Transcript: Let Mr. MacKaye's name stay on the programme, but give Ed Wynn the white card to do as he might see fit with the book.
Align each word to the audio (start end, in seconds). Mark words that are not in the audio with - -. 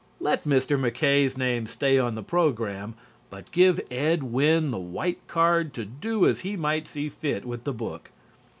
Let 0.19 0.45
Mr. 0.45 0.79
MacKaye's 0.79 1.37
name 1.37 1.67
stay 1.67 1.99
on 1.99 2.15
the 2.15 2.23
programme, 2.23 2.95
but 3.29 3.51
give 3.51 3.79
Ed 3.91 4.23
Wynn 4.23 4.71
the 4.71 4.79
white 4.79 5.19
card 5.27 5.75
to 5.75 5.85
do 5.85 6.27
as 6.27 6.39
he 6.39 6.57
might 6.57 6.87
see 6.87 7.07
fit 7.07 7.45
with 7.45 7.65
the 7.65 7.73
book. 7.73 8.09